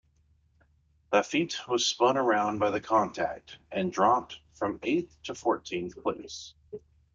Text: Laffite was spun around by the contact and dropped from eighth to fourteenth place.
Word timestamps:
Laffite 1.13 1.67
was 1.67 1.85
spun 1.85 2.17
around 2.17 2.57
by 2.57 2.71
the 2.71 2.81
contact 2.81 3.59
and 3.71 3.93
dropped 3.93 4.39
from 4.55 4.79
eighth 4.81 5.15
to 5.25 5.35
fourteenth 5.35 5.95
place. 6.01 6.55